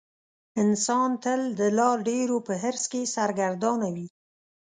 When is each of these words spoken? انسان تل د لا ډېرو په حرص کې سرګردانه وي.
انسان 0.61 1.09
تل 1.23 1.41
د 1.59 1.61
لا 1.77 1.89
ډېرو 2.07 2.37
په 2.47 2.53
حرص 2.61 2.83
کې 2.91 3.11
سرګردانه 3.15 3.87
وي. 3.95 4.07